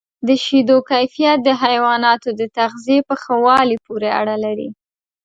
[0.27, 4.69] د شیدو کیفیت د حیواناتو د تغذیې په ښه والي پورې اړه لري.